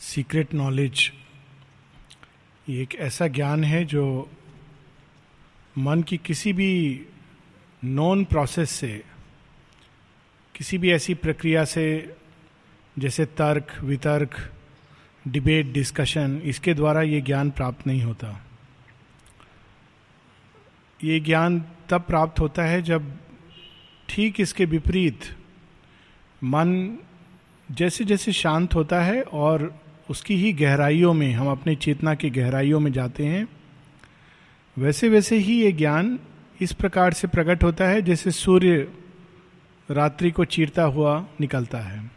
[0.00, 1.12] Secret knowledge
[2.68, 4.30] ये एक ऐसा ज्ञान है जो
[5.78, 7.06] मन की किसी भी
[7.84, 9.04] नॉन प्रोसेस से,
[10.56, 12.16] किसी भी ऐसी प्रक्रिया से,
[12.98, 14.52] जैसे तर्क, वितर्क
[15.28, 18.46] डिबेट डिस्कशन इसके द्वारा ये ज्ञान प्राप्त नहीं होता।
[21.04, 23.18] ये ज्ञान तब प्राप्त होता है जब
[24.08, 25.20] ठीक इसके विपरीत
[26.44, 26.98] मन
[27.70, 29.80] जैसे जैसे शांत होता है और
[30.10, 33.48] उसकी ही गहराइयों में, हम अपने चेतना की गहराइयों में जाते हैं।
[34.78, 36.18] वैसे वैसे ही ये ज्ञान
[36.60, 38.92] इस प्रकार से प्रकट होता है जैसे सूर्य
[39.90, 42.10] रात्रि को चीरता हुआ निकलता है।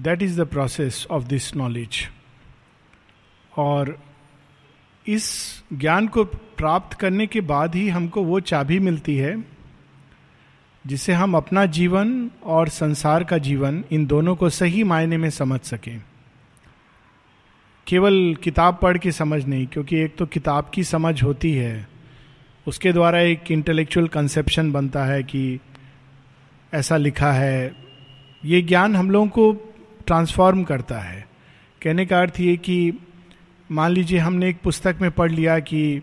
[0.00, 2.08] That is the process of this knowledge
[3.56, 3.98] और
[5.06, 5.26] इस
[5.72, 9.53] ज्ञान को प्राप्त करने के बाद ही हमको वो चाबी मिलती है
[10.86, 15.60] जिससे हम अपना जीवन और संसार का जीवन इन दोनों को सही मायने में समझ
[15.60, 16.02] सकें।
[17.86, 21.88] केवल किताब पढ़ के समझ नहीं, क्योंकि एक तो किताब की समझ होती है,
[22.66, 25.60] उसके द्वारा एक इंटेलेक्चुअल कंसेप्शन बनता है कि
[26.74, 27.74] ऐसा लिखा है।
[28.44, 29.52] ये ज्ञान हम लोगों को
[30.06, 31.26] ट्रांसफॉर्म करता है।
[31.82, 32.92] कहने का अर्थ ये कि
[33.70, 36.00] मान लीजिए हमने एक पुस्तक में पढ़ लिया कि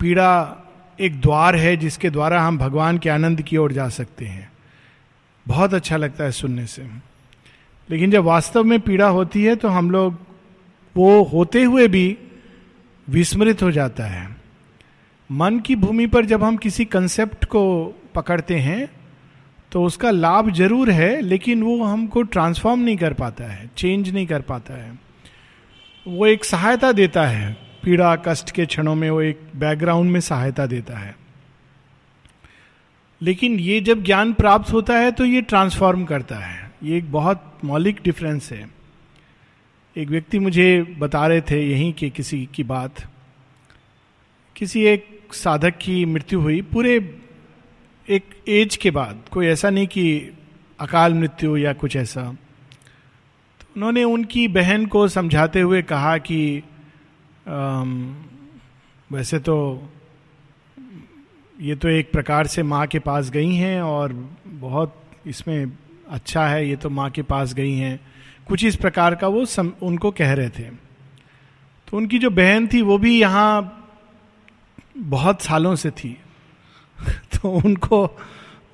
[0.00, 0.59] पीड़ा
[1.00, 4.50] एक द्वार है जिसके द्वारा हम भगवान के आनंद की ओर जा सकते हैं।
[5.46, 6.82] बहुत अच्छा लगता है सुनने से।
[7.88, 10.18] लेकिन जब वास्तव में पीड़ा होती है तो हम लोग
[10.96, 12.16] वो होते हुए भी
[13.08, 14.28] विस्मृत हो जाता है।
[15.30, 17.62] मन की भूमि पर जब हम किसी कंसेप्ट को
[18.14, 18.88] पकड़ते हैं
[19.72, 24.26] तो उसका लाभ ज़रूर है, लेकिन वो हमको ट्रांसफॉर्म नहीं कर पाता है चेंज नहीं
[24.26, 24.98] कर पाता है।
[26.06, 30.66] वो एक सहायता देता है। पीड़ा, कष्ट के क्षणों में वो एक बैकग्राउंड में सहायता
[30.66, 31.16] देता है।
[33.22, 37.58] लेकिन ये जब ज्ञान प्राप्त होता है तो ये ट्रांसफॉर्म करता है। ये एक बहुत
[37.64, 38.70] मौलिक डिफरेंस है।
[39.96, 42.94] एक व्यक्ति मुझे बता रहे थे यहीं के किसी की बात।
[44.56, 47.18] किसी एक साधक की मृत्यु हुई। पूरे
[48.08, 50.30] एक एज के बाद, कोई ऐसा नहीं कि
[50.80, 52.22] अकाल मृत्यु या कुछ ऐसा।
[53.60, 56.62] तो उन्होंने उनकी बहन को समझाते हुए कहा कि
[59.12, 59.88] वैसे तो
[61.60, 64.12] ये तो एक प्रकार से माँ के पास गई हैं और
[64.46, 65.72] बहुत इसमें
[66.08, 68.00] अच्छा है ये तो माँ के पास गई हैं।
[68.48, 70.62] कुछ इस प्रकार का वो सम, उनको कह रहे थे।
[71.88, 73.76] तो उनकी जो बहन थी वो भी यहाँ
[74.96, 76.20] बहुत सालों से थी।
[77.10, 78.18] तो उनको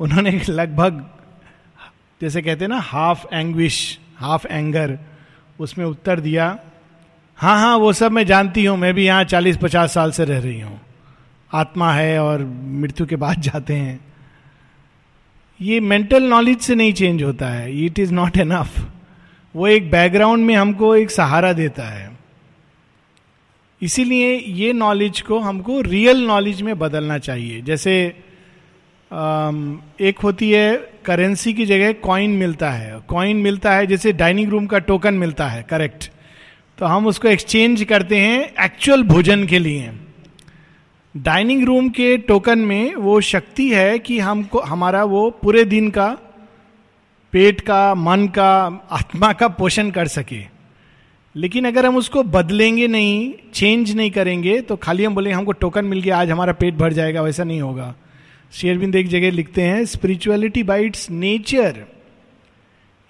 [0.00, 1.10] उन्होंने लगभग
[2.20, 4.98] जैसे कहते हैं ना हाफ़ एंग्विश हाफ़ एंगर
[5.60, 6.58] उसमें उत्तर दिया।
[7.38, 10.38] हाँ हाँ वो सब मैं जानती हूँ। मैं भी यहाँ चालीस पचास साल से रह
[10.38, 10.80] रही हूँ।
[11.50, 14.00] आत्मा है और मृत्यु के बाद जाते हैं।
[15.60, 18.78] ये मेंटल नॉलेज से नहीं चेंज होता है। इट इज़ नॉट एनफ
[19.54, 22.10] वो एक बैकग्राउंड में हमको एक सहारा देता है।
[23.80, 27.96] इसीलिए ये नॉलेज को हमको रियल नॉलेज में बदलना चाहिए। जैसे
[30.00, 34.66] एक होती है करेंसी की जगह कॉइन मिलता है। कॉइन मिलता है, जैसे डाइनिंग रूम
[34.66, 36.10] का टोकन मिलता है। करेक्ट
[36.78, 39.90] तो हम उसको एक्सचेंज करते हैं एक्चुअल भोजन के लिए।
[41.14, 46.08] डाइनिंग रूम के टोकन में वो शक्ति है कि हमको, हमारा वो पूरे दिन का,
[47.32, 48.50] पेट का, मन का,
[48.90, 50.42] आत्मा का पोषण कर सके।
[51.34, 55.84] लेकिन अगर हम उसको बदलेंगे नहीं चेंज नहीं करेंगे तो खाली हम बोले हमको टोकन
[55.84, 57.94] मिल गया, आज हमारा पेट भर जाएगा, वैसा नहीं होगा।
[58.52, 61.84] शेयरबिंद एक जगह लिखते हैं spirituality by its nature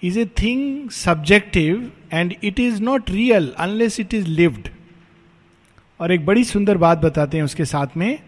[0.01, 4.67] is a thing subjective and it is not real unless it is lived
[5.99, 8.19] और एक बड़ी सुंदर बात बताते हैं उसके साथ में।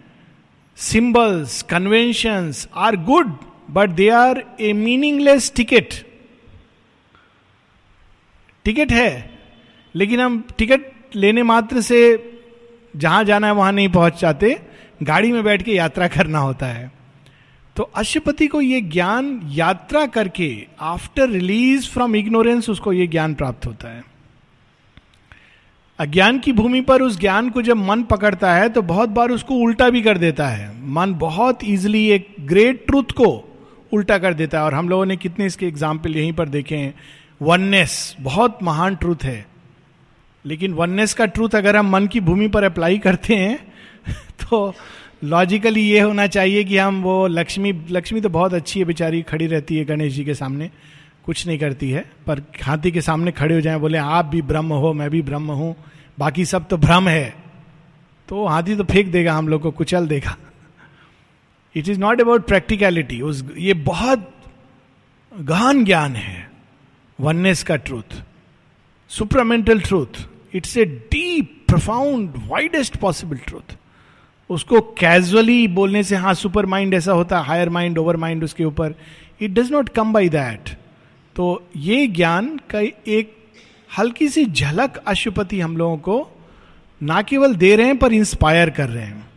[0.77, 3.35] Symbols conventions are good
[3.71, 5.93] but they are a meaningless ticket
[8.65, 9.39] ticket है,
[9.95, 11.99] लेकिन हम टिकट लेने मात्र से
[12.95, 14.59] जहाँ जाना है वहाँ नहीं पहुँच जाते।
[15.03, 16.91] गाड़ी में बैठ के यात्रा करना होता है।
[17.79, 23.65] तो अशुपति को ये ज्ञान यात्रा करके आफ्टर रिलीज़ फ्रॉम इग्नोरेंस उसको ये ज्ञान प्राप्त
[23.65, 24.03] होता है।
[25.99, 29.55] अज्ञान की भूमि पर उस ज्ञान को जब मन पकड़ता है तो बहुत बार उसको
[29.55, 33.57] उल्टा भी कर देता है। मन बहुत इजिली एक ग्रेट ट्रूथ को
[33.93, 36.95] उल्टा कर देता है। और हम लोगों ने कितने इसके एग्ज़ाम्पल यहीं पर देखे हैं।
[37.41, 39.47] वननेस बहुत महान ट्रूथ है।
[40.45, 43.73] लेकिन वननेस का ट्रूथ अगर हम मन की भूमि पर अप्लाई करते हैं
[44.13, 44.75] तो
[45.21, 49.47] लॉजिकली ये होना चाहिए कि हम वो लक्ष्मी लक्ष्मी तो बहुत अच्छी है, बेचारी खड़ी
[49.47, 50.69] रहती है गणेश जी के सामने।
[51.25, 54.73] कुछ नहीं करती है, पर हाथी के सामने खड़े हो जाए, बोले, आप भी ब्रह्म
[54.73, 55.75] हो, मैं भी ब्रह्म हूँ,
[56.19, 57.33] बाकी सब तो भ्रम है।
[58.29, 60.35] तो हाथी तो फेंक देगा, हम लोग को कुचल देगा।
[61.75, 64.31] It is not about practicality उस, ये बहुत
[65.31, 66.49] गहन ज्ञान है
[67.19, 68.21] वननेस का truth
[69.11, 73.75] supramental truth it's a deep profound widest possible truth
[74.49, 78.95] उसको कैजुअली बोलने से हाँ सुपर माइंड ऐसा होता हायर माइंड ओवर माइंड उसके ऊपर।
[79.41, 80.69] It does not come by that
[81.35, 83.35] तो ये ज्ञान का एक
[83.89, 86.27] हल्की सी झलक अशुपति हम लोगों को
[87.01, 89.27] ना केवल दे रहे हैं, पर इंस्पायर कर रहे हैं।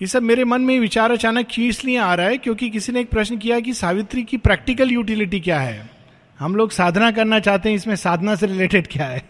[0.00, 3.10] ये सब मेरे मन में विचार अचानक इसलिए आ रहा है, क्योंकि किसी ने एक
[3.10, 5.90] प्रश्न किया कि सावित्री की प्रैक्टिकल यूटिलिटी क्या है?
[6.38, 9.22] हम लोग साधना करना चाहते हैं, इसमें साधना से रिलेटेड क्या है?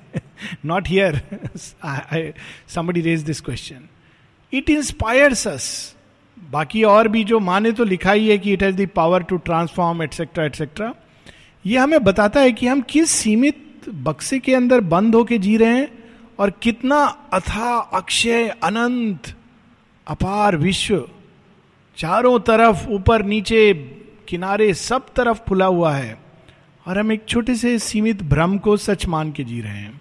[0.65, 1.21] Not here
[2.69, 3.89] somebody raise this question
[4.53, 5.97] it inspires us
[6.51, 9.37] बाकी और भी जो माने तो लिखा ही है कि it has the power to
[9.37, 10.95] transform etcetera etcetera
[11.67, 15.69] ये हमें बताता है कि हम किस सीमित बक्से के अंदर बंद होके जी रहे
[15.69, 15.89] हैं
[16.39, 19.35] और कितना अथा, अक्षय, अनंत,
[20.07, 21.09] अपार विश्व,
[21.97, 23.75] चारों तरफ़, ऊपर, नीचे,
[24.29, 26.19] किनारे, सब तरफ़ फुला हुआ है
[26.87, 30.01] और हम एक छोटे से सीमित भ्रम को सच मान के जी रहे हैं।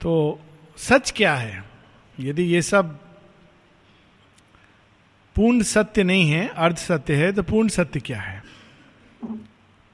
[0.00, 0.40] तो
[0.76, 1.71] सच क्या है?
[2.20, 2.98] यदि ये सब
[5.36, 8.42] पूर्ण सत्य नहीं है अर्ध सत्य है तो पूर्ण सत्य क्या है?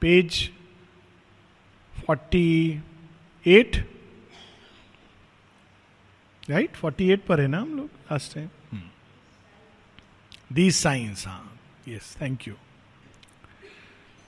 [0.01, 0.49] Page
[1.93, 2.81] forty
[3.45, 3.77] eight
[6.49, 8.81] right forty eight पर है ना हम लोग लास्ट टाइम
[10.53, 12.53] दी साइंस हाँ। यस थैंक यू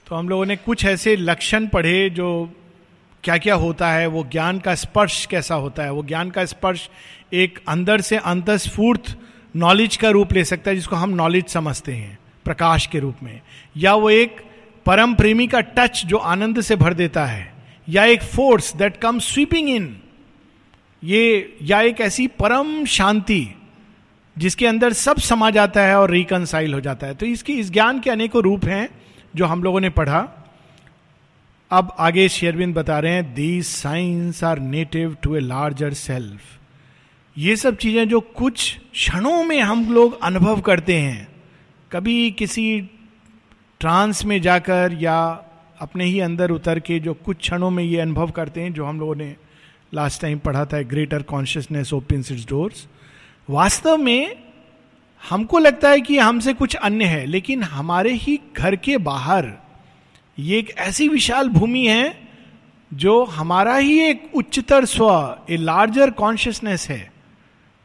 [0.06, 2.28] तो हम लोगों ने कुछ ऐसे लक्षण पढ़े जो
[3.24, 6.88] क्या क्या होता है वो ज्ञान का स्पर्श कैसा होता है वो ज्ञान का स्पर्श
[7.32, 9.18] एक अंदर से अंत अंतस्फूर्त
[9.56, 13.40] नॉलेज का रूप ले सकता है, जिसको हम नॉलेज समझते हैं, प्रकाश के रूप में।
[13.76, 14.40] या वो एक
[14.86, 17.54] परम प्रेमी का टच जो आनंद से भर देता है,
[17.88, 19.96] या एक force that come sweeping in
[21.04, 23.48] ये, या एक ऐसी परम शांति,
[24.38, 28.00] जिसके अंदर सब समा जाता है और रिकनसाइल हो जाता है। तो इसकी, इस ज्ञान
[28.00, 28.88] के अनेकों रूप हैं,
[29.36, 30.48] जो हम लोगों ने पढ़ा।
[31.70, 36.40] अब आगे शेरविंद बता रहे हैं these signs are native to a larger self
[37.36, 41.28] ये सब चीज़ें जो कुछ क्षणों में हम लोग अनुभव करते हैं,
[41.92, 42.80] कभी किसी
[43.80, 45.46] ट्रांस में जाकर या
[45.80, 49.00] अपने ही अंदर उतर के जो कुछ क्षणों में ये अनुभव करते हैं, जो हम
[49.00, 49.36] लोगों ने
[49.94, 52.86] लास्ट टाइम पढ़ा था greater consciousness open its doors
[53.50, 54.36] वास्तव में
[55.30, 59.52] हमको लगता है कि हमसे कुछ अन्य है, लेकिन हमारे ही घर के बाहर
[60.38, 62.28] ये एक ऐसी विशाल भूमि है,
[62.94, 67.11] जो हमारा ही एक उच्चतर स्व ए लार्जर कॉन्शियसनेस है।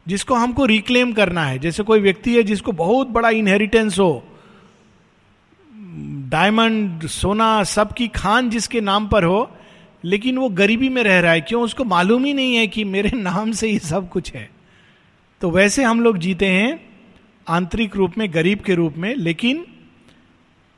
[0.08, 4.24] जिसको हमको रिक्लेम करना है। जैसे कोई व्यक्ति है जिसको बहुत बड़ा इनहेरिटेंस हो
[6.28, 9.50] डायमंड सोना, सबकी खान जिसके नाम पर हो,
[10.04, 11.62] लेकिन वो गरीबी में रह रहा है, क्यों?
[11.62, 14.50] उसको मालूम ही नहीं है कि मेरे नाम से ही सब कुछ है।
[15.40, 16.80] तो वैसे हम लोग जीते हैं
[17.48, 19.64] आंतरिक रूप में, गरीब के रूप में, लेकिन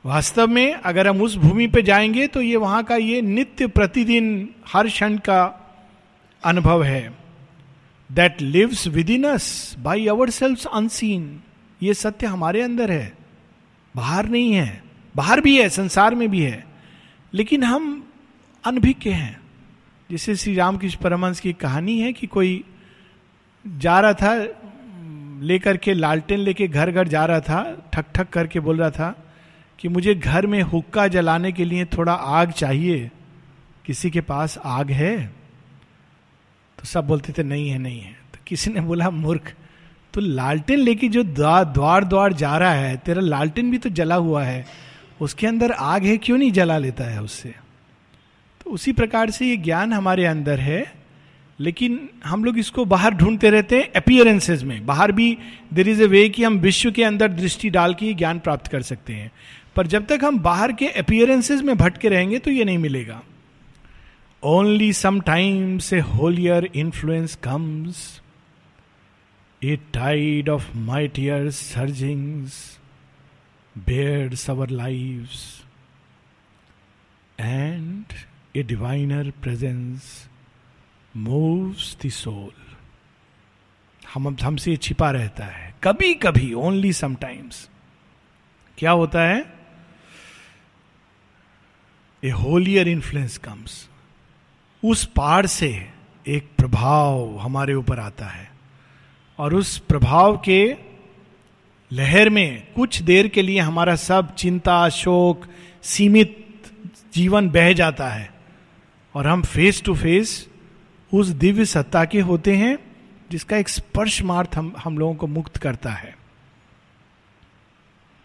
[0.05, 4.49] वास्तव में अगर हम उस भूमि पे जाएँगे तो ये वहाँ का ये नित्य प्रतिदिन,
[4.67, 5.69] हर क्षण का
[6.43, 7.20] अनुभव है।
[8.11, 11.41] That lives within us by our self unseen
[11.83, 13.13] ये सत्य हमारे अंदर है।
[13.95, 14.83] बाहर नहीं है।
[15.15, 16.65] बाहर भी है, संसार में भी है।
[17.33, 18.07] लेकिन हम
[18.65, 19.41] अनभिज्ञ हैं।
[20.11, 22.63] जैसे श्री रामकृष्ण परमहंस की कहानी है कि कोई
[23.77, 24.47] जा रहा था,
[25.41, 29.33] लेकर के लालटेन लेके घर घर जा रहा था ठक ठक करके बोल रहा था
[29.79, 33.11] कि मुझे घर में हुक्का जलाने के लिए थोड़ा आग चाहिए।
[33.85, 35.40] किसी के पास आग है?
[36.81, 39.53] तो सब बोलते थे, नहीं है नहीं है। तो किसी ने बोला, मूर्ख
[40.13, 44.43] तो लालटेन लेके जो द्वार द्वार जा रहा है, तेरा लालटेन भी तो जला हुआ
[44.43, 44.65] है,
[45.21, 47.53] उसके अंदर आग है, क्यों नहीं जला लेता है उससे
[48.61, 50.93] तो उसी प्रकार से ये ज्ञान हमारे अंदर है,
[51.59, 55.37] लेकिन हम लोग इसको बाहर ढूंढते रहते हैं अपियरेंसेज में। बाहर भी
[55.73, 58.81] देर इज़ ए वे कि हम विश्व के अंदर दृष्टि डाल के ज्ञान प्राप्त कर
[58.81, 59.31] सकते हैं।
[59.75, 63.21] पर जब तक हम बाहर के अपियरेंसेज में भटके रहेंगे तो ये नहीं मिलेगा।
[64.43, 68.21] Only sometimes a holier influence comes
[69.63, 72.79] a tide of mightier surgings
[73.77, 75.63] bears our lives
[77.39, 78.05] and
[78.55, 80.29] a diviner presence
[81.15, 82.51] moves the soul
[84.13, 87.69] हम हमसे छिपा रहता है। कभी कभी ओनली समटाइम्स
[88.77, 89.53] क्या होता है?
[92.23, 93.89] ए होलियर इन्फ्लुएंस कम्स
[94.85, 95.89] उस पार से
[96.27, 98.51] एक प्रभाव हमारे ऊपर आता है।
[99.37, 100.75] और उस प्रभाव के
[101.93, 105.45] लहर में कुछ देर के लिए हमारा सब चिंता, शोक,
[105.83, 106.47] सीमित
[107.13, 108.33] जीवन बह जाता है।
[109.15, 110.47] और हम फेस टू फेस
[111.13, 112.79] उस दिव्य सत्ता के होते हैं,
[113.31, 116.17] जिसका एक स्पर्श मार्थ हम हम लोगों को मुक्त करता है।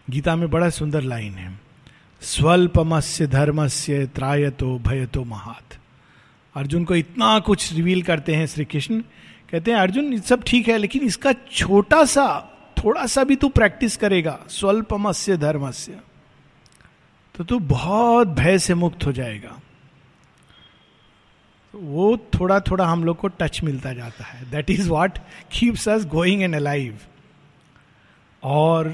[0.09, 1.59] गीता में बड़ा सुंदर लाइन है।
[2.21, 5.77] स्वल्पमस्य धर्मस्य त्रायतो भयतो महात।
[6.57, 8.99] अर्जुन को इतना कुछ रिवील करते हैं श्री कृष्ण
[9.51, 12.25] कहते हैं, अर्जुन सब ठीक है, लेकिन इसका छोटा सा,
[12.77, 15.99] थोड़ा सा भी तू प्रैक्टिस करेगा, स्वल्पमस्य धर्मस्य।
[17.35, 19.59] तो तू बहुत भय से मुक्त हो जाएगा।
[21.73, 25.17] तो वो थोड़ा थोड़ा हम लोग को टच मिलता जाता है। That is what
[25.51, 26.97] keeps us going and alive
[28.43, 28.91] और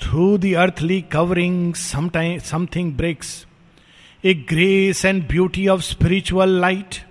[0.00, 3.46] through the earthly covering something breaks
[4.22, 7.04] a grace and beauty of spiritual light,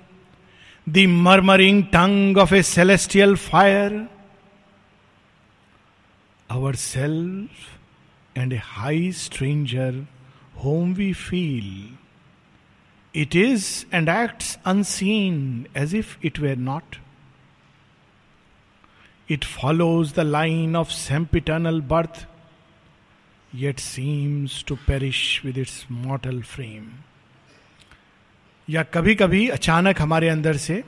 [0.86, 4.10] the murmuring tongue of a celestial fire,
[6.50, 7.78] Ourself
[8.34, 10.06] and a high stranger
[10.58, 11.90] whom we feel.
[13.14, 17.00] It is and acts unseen as if it were not.
[19.28, 22.26] It follows the line of sempiternal birth
[23.56, 26.88] yet seems to perish with its mortal frame.
[28.70, 30.84] या कभी कभी अचानक हमारे अंदर से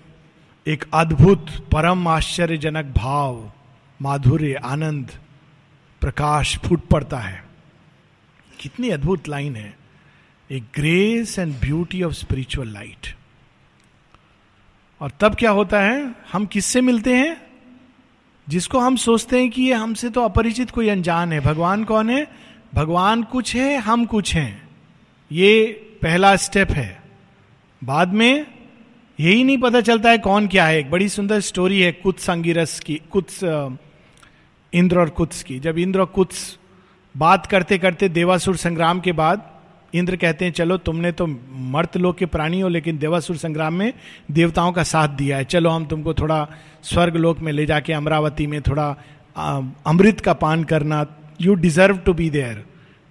[0.67, 3.51] एक अद्भुत, परम आश्चर्यजनक भाव,
[4.01, 5.11] माधुर्य, आनंद,
[6.01, 7.43] प्रकाश फूट पड़ता है।
[8.59, 9.77] कितनी अद्भुत लाइन है।
[10.51, 13.15] A grace and beauty of spiritual light
[15.01, 16.15] और तब क्या होता है?
[16.31, 17.41] हम किससे मिलते हैं?
[18.49, 22.48] जिसको हम सोचते हैं कि ये हमसे तो अपरिचित कोई अनजान है। भगवान कौन है?
[22.73, 24.69] भगवान कुछ है, हम कुछ हैं।
[25.31, 25.65] ये
[26.01, 27.03] पहला स्टेप है।
[27.81, 28.45] बाद में
[29.19, 32.79] यही नहीं पता चलता है कौन क्या है। एक बड़ी सुंदर स्टोरी है कुत्स अंगिरस
[32.79, 33.43] की, कुत्स
[34.73, 36.57] इंद्र और कुत्स की। जब इंद्र और कुत्स
[37.15, 39.51] बात करते करते देवासुर संग्राम के बाद
[39.93, 43.93] इंद्र कहते हैं, चलो, तुमने तो मर्त लोक के प्राणी हो, लेकिन देवासुर संग्राम में
[44.31, 46.47] देवताओं का साथ दिया है। चलो, हम तुमको थोड़ा
[46.83, 48.89] स्वर्ग लोक में ले जाके अमरावती में थोड़ा
[49.87, 51.03] अमृत का पान करना
[51.41, 52.65] you deserve to be there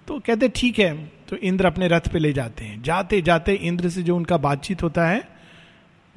[0.07, 3.89] तो कहते, ठीक है। तो इंद्र अपने रथ पे ले जाते हैं। जाते जाते इंद्र
[3.89, 5.27] से जो उनका बातचीत होता है,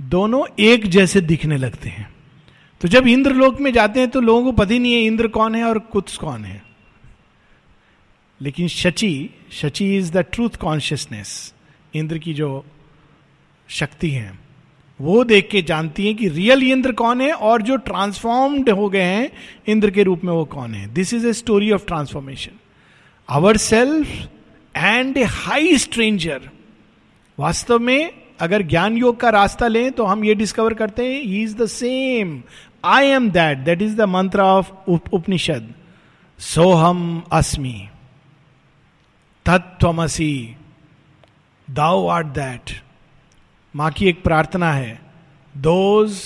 [0.00, 2.09] दोनों एक जैसे दिखने लगते हैं।
[2.81, 5.28] तो जब इंद्र लोक में जाते हैं तो लोगों को पता ही नहीं है इंद्र
[5.28, 6.62] कौन है और कुत्स कौन है।
[8.40, 11.54] लेकिन Shachi Shachi is the truth consciousness
[11.95, 12.64] Indra की जो
[13.69, 14.41] शक्ति है
[15.02, 19.02] वो देख के जानती है कि रियल इंद्र कौन है और जो ट्रांसफॉर्म्ड हो गए
[19.02, 19.30] हैं,
[19.66, 22.59] इंद्र के रूप में वो कौन है। This is a story of transformation
[23.28, 24.09] our self
[24.75, 26.50] and a high stranger
[27.38, 31.42] वास्तव में अगर ज्ञान योग का रास्ता लें तो हम ये डिस्कवर करते हैं he
[31.42, 32.42] is the same
[32.85, 35.73] I am that that is the mantra of Upanishad.
[36.40, 37.88] सोहम अस्मी।
[39.47, 40.56] तत्वमसी
[41.68, 42.71] दाउ आर्ट दैट
[43.74, 45.00] माँ की एक प्रार्थना है
[45.56, 46.20] those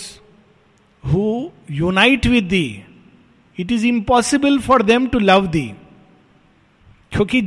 [1.04, 2.82] who unite with thee
[3.58, 5.70] it is impossible for them to love thee
[7.12, 7.42] क्योंकि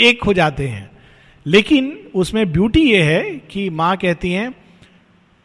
[0.00, 0.90] एक हो जाते हैं।
[1.46, 4.54] लेकिन उसमें ब्यूटी यह है कि माँ कहती हैं,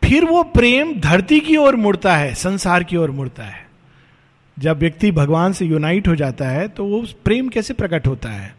[0.03, 3.67] फिर वो प्रेम धरती की ओर मुड़ता है, संसार की ओर मुड़ता है।
[4.57, 8.55] जब व्यक्ति भगवान से यूनाइट हो जाता है तो वो प्रेम कैसे प्रकट होता है?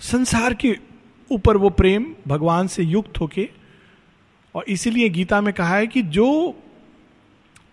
[0.00, 0.76] संसार के
[1.30, 3.48] ऊपर वो प्रेम भगवान से युक्त होके
[4.54, 6.56] और इसीलिए गीता में कहा है कि जो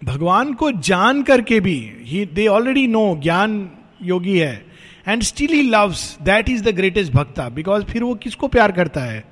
[0.04, 3.70] भगवान को जान करके भी ही दे ऑलरेडी नो ज्ञान
[4.02, 4.66] योगी है
[5.08, 9.02] and still he loves that is the greatest bhakta because फिर वो किसको प्यार करता
[9.02, 9.24] है?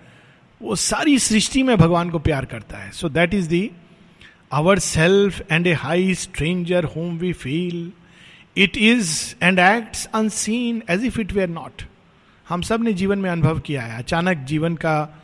[0.61, 3.71] वो सारी सृष्टि में भगवान को प्यार करता है। So that is the
[4.53, 7.91] our self and a high stranger whom we feel
[8.57, 11.81] it is and act unseen as if it were not
[12.49, 15.21] हम सबने जीवन में अनुभव किया है। अचानक जीवन का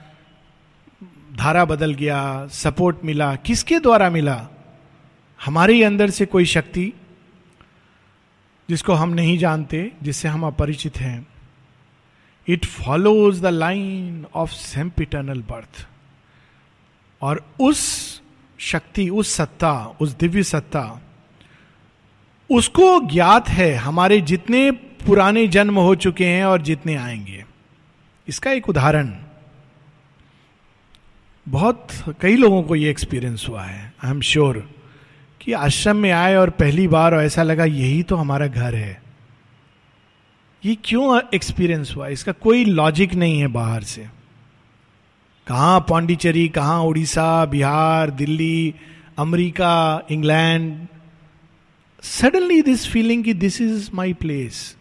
[1.37, 4.47] धारा बदल गया सपोर्ट मिला, किसके द्वारा मिला?
[5.45, 6.93] हमारे ही अंदर से कोई शक्ति
[8.69, 11.27] जिसको हम नहीं जानते, जिससे हम अपरिचित हैं।
[12.47, 15.87] It follows the line of sempiternal birth
[17.21, 18.21] और उस
[18.57, 21.01] शक्ति, उस सत्ता, उस दिव्य सत्ता,
[22.51, 27.45] उसको ज्ञात है, हमारे जितने पुराने जन्म हो चुके हैं और जितने आएँगे।
[28.27, 29.15] इसका एक उदाहरण
[31.47, 31.87] बहुत
[32.21, 34.57] कई लोगों को ये एक्सपीरियंस हुआ है आई एम श्योर
[35.41, 39.01] कि आश्रम में आए और पहली बार और ऐसा लगा, यही तो हमारा घर है।
[40.65, 42.07] ये क्यों एक्सपीरियंस हुआ?
[42.07, 44.01] इसका कोई लॉजिक नहीं है बाहर से।
[45.47, 48.73] कहा पांडिचेरी, कहाँ Orissa, Bihar, Delhi,
[49.17, 50.87] America, England?
[52.03, 54.75] Suddenly this feeling कि दिस इज़ माई प्लेस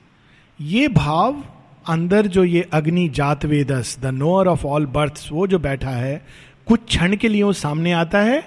[0.61, 1.43] ये भाव
[1.89, 6.27] अंदर जो ये Agni Jatavedas the knower of all birth वो जो बैठा है
[6.67, 8.43] कुछ क्षण के लिए वो सामने आता है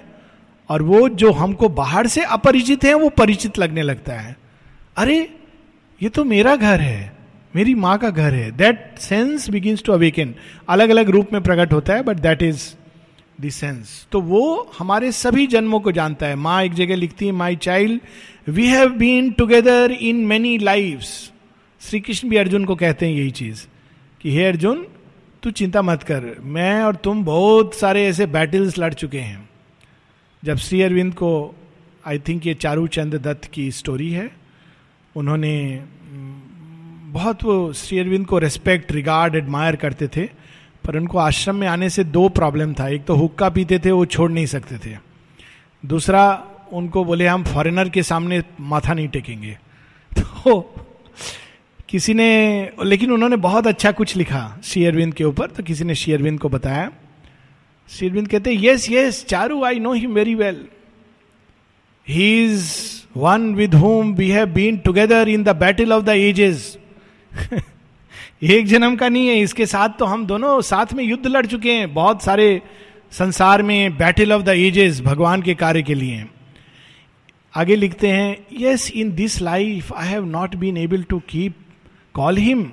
[0.68, 4.36] और वो जो हमको बाहर से अपरिचित है, वो परिचित लगने लगता है।
[4.96, 5.18] अरे,
[6.02, 7.16] ये तो मेरा घर है,
[7.56, 10.34] मेरी माँ का घर है। That sense begins to awaken
[10.68, 12.62] अलग अलग रूप में प्रकट होता है बट दैट इज़
[13.50, 17.56] सेंस तो वो हमारे सभी जन्मों को जानता है। माँ एक जगह लिखती है my
[17.56, 18.00] child
[18.50, 21.00] we have been together in many life
[21.80, 23.66] Shri Krishna भी अर्जुन को कहते हैं यही चीज़,
[24.20, 24.86] कि, हे अर्जुन
[25.44, 29.48] तू चिंता मत कर। मैं और तुम बहुत सारे ऐसे बैटल्स लड़ चुके हैं।
[30.44, 31.54] जब श्री अरविंद को
[32.06, 34.30] आई थिंक ये चारू चंद दत्त की स्टोरी है,
[35.16, 35.84] उन्होंने
[37.04, 40.28] बहुत वो श्री अरविंद को रेस्पेक्ट रिगार्ड एडमायर करते थे,
[40.84, 44.06] पर उनको आश्रम में आने से दो प्रॉब्लम था। एक तो हुक्का पीते थे, वो
[44.06, 44.98] छोड़ नहीं सकते थे।
[45.86, 49.58] दूसरा, उनको बोले, हम फॉरेनर के सामने माथा नहीं टेकेंगे।
[50.18, 50.74] तो
[51.94, 56.38] किसी ने, लेकिन उन्होंने बहुत अच्छा कुछ लिखा शेयरविंद के ऊपर तो किसी ने शेयरविंद
[56.40, 56.90] को बताया।
[57.90, 60.58] श्री अरविंद कहते yes yes Charu I know him very well
[62.06, 62.66] he is
[63.16, 66.76] one with whom we have been together in the battle of the ages
[68.42, 71.72] एक जन्म का नहीं है, इसके साथ तो हम दोनों साथ में युद्ध लड़ चुके
[71.72, 72.62] हैं, बहुत सारे
[73.12, 76.24] संसार में बैटल ऑफ़ द एजेस भगवान के कार्य के लिए।
[77.54, 81.62] आगे लिखते हैं yes in this life I have not been able to keep
[82.14, 82.70] call him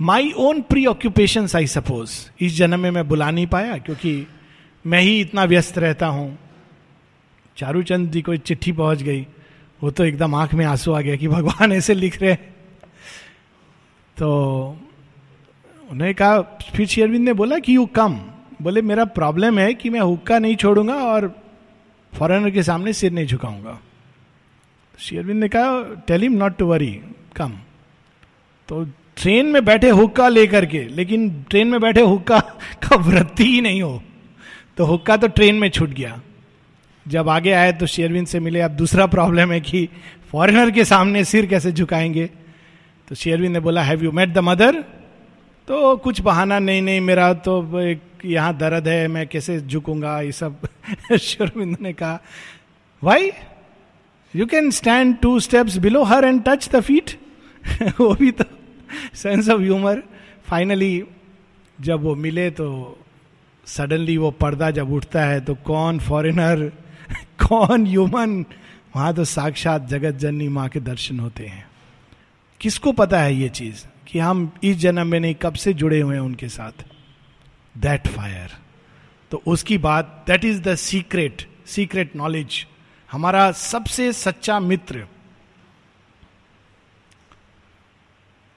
[0.00, 4.26] my own preoccupation I suppose इस जन्म में मैं बुला नहीं पाया, क्योंकि
[4.84, 6.38] मैं ही इतना व्यस्त रहता हूँ।
[7.56, 9.26] चारूचंद जी को चिट्ठी पहुँच गई।
[9.80, 12.34] वो तो एकदम आँख में आँसू आ गया कि भगवान ऐसे लिख रहे
[14.16, 14.28] तो
[15.90, 18.14] उन्होंने कहा, फिर शेयरविंद ने बोला कि यू कम
[18.62, 21.34] बोले, मेरा प्रॉब्लम है कि मैं हुक्का नहीं छोड़ूँगा और
[22.12, 23.78] फॉरेनर के सामने सिर नहीं झुकाऊँगा.
[24.98, 26.90] शेयरविंद ने कहा tell him not to worry
[27.36, 27.58] come
[28.68, 28.84] तो
[29.16, 32.40] ट्रेन में बैठे हुक्का लेकर के, लेकिन ट्रेन में बैठे हुक्का
[32.82, 34.02] का वृत्ति ही नहीं हो।
[34.76, 36.20] तो हुक्का तो ट्रेन में छूट गया।
[37.08, 39.88] जब आगे आए तो शेयरविंद से मिले, अब दूसरा प्रॉब्लम है कि
[40.32, 42.30] फॉरेनर के सामने सिर कैसे झुकाएँगे?
[43.08, 44.84] तो शेयरविंद ने बोला have you met the mother
[45.68, 50.20] तो कुछ बहाना, नहीं नहीं, मेरा तो एक यहाँ दर्द है, मैं कैसे झुकूँगा?
[50.20, 50.56] ये सब
[51.20, 52.20] शेरविंद ने कहा।
[53.02, 53.30] Why
[54.36, 57.18] you can stand two steps below her and touch the feet
[57.82, 58.44] वो भी तो
[59.14, 60.02] सेंस ऑफ़ ह्यूमर
[60.44, 61.04] फाइनली
[61.80, 62.98] जब वो मिले तो
[63.66, 66.72] सडनली वो पर्दा जब उठता है तो कौन फॉरेनर
[67.48, 68.46] कौन ह्यूमन
[68.96, 71.66] वहाँ तो साक्षात जगत जननी माँ के दर्शन होते हैं।
[72.60, 76.14] किसको पता है ये चीज़ कि हम इस जन्म में नहीं, कब से जुड़े हुए
[76.14, 76.84] हैं उनके साथ?
[77.78, 78.50] दैट फायर
[79.30, 82.66] तो उसकी बात that is the secret secret knowledge
[83.12, 85.06] हमारा सबसे सच्चा मित्र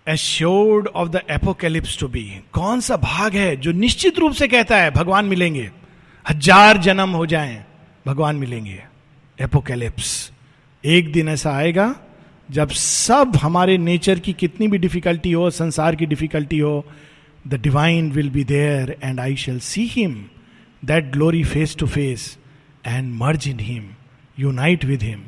[0.08, 4.78] assured of the apocalypse to be कौन सा भाग है जो निश्चित रूप से कहता
[4.78, 5.70] है, भगवान मिलेंगे?
[6.26, 7.64] हज़ार जन्म हो जाएँ,
[8.06, 8.84] भगवान मिलेंगे।
[9.38, 10.32] एपोकेलिप्स
[10.84, 11.94] एक दिन ऐसा आएगा,
[12.50, 16.86] जब सब हमारे नेचर की कितनी भी डिफिकल्टी हो, संसार की डिफिकल्टी हो
[17.48, 20.14] the divine will be there and I shall see him
[20.84, 22.38] that glory face to face
[22.86, 23.90] and merge in him
[24.38, 25.24] unite with him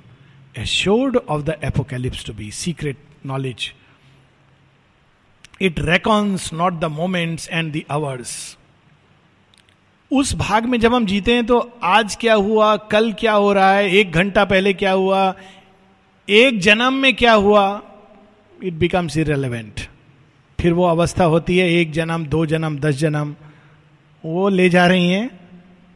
[0.56, 3.72] assured of the apocalypse to be secret knowledge
[5.62, 8.56] it reckons not the moments and the
[10.12, 13.74] उस भाग में जब हम जीते हैं तो आज क्या हुआ, कल क्या हो रहा
[13.74, 15.36] है, एक घंटा पहले क्या हुआ,
[16.30, 17.82] एक जन्म में क्या हुआ
[18.64, 19.80] इट बिकम्स इरेलीवेंट
[20.60, 23.36] फिर वो अवस्था होती है, एक जन्म, दो जन्म, दस जन्म।
[24.26, 25.40] वो ले जा रही हैं।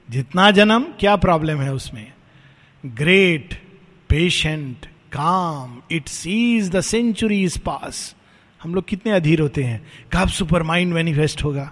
[0.09, 2.13] जितना जन्म, क्या प्रॉब्लम है उसमें?
[2.85, 3.53] Great
[4.09, 8.15] patient calm it sees the centuries pass
[8.63, 9.81] हम लोग कितने अधीर होते हैं?
[10.13, 11.71] कब सुपर माइंड मैनिफेस्ट होगा?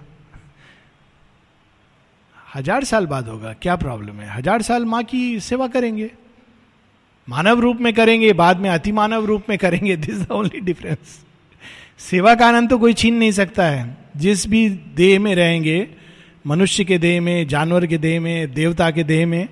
[2.54, 4.28] हज़ार साल बाद होगा, क्या प्रॉब्लम है?
[4.30, 6.10] हज़ार साल माँ की सेवा करेंगे।
[7.28, 11.18] मानव रूप में करेंगे, बाद में अति मानव रूप में करेंगे। दिस द ओनली डिफरेंस
[12.00, 15.88] सेवा का आनंद तो कोई छीन नहीं सकता है। जिस भी देह में रहेंगे,
[16.46, 19.48] मनुष्य के देह में, जानवर के देह में, देवता के देह में,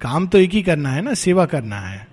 [0.00, 2.06] काम तो एक ही करना है ना, सेवा करना है।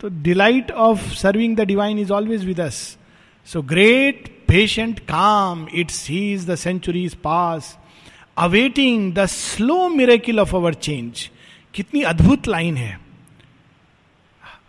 [0.00, 2.98] तो delight of serving the divine is always with us
[3.46, 7.78] so great patient calm it sees the centuries pass
[8.38, 11.30] awaiting the slow miracle of our change
[11.74, 13.00] कितनी अद्भुत लाइन है।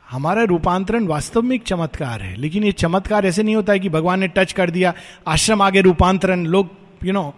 [0.10, 3.90] हमारा रूपांतरण वास्तव में एक चमत्कार है लेकिन ये चमत्कार ऐसे नहीं होता है कि
[3.90, 4.94] भगवान ने टच कर दिया
[5.28, 6.70] आश्रम आगे रूपांतरण लोग
[7.04, 7.34] यू you नो know,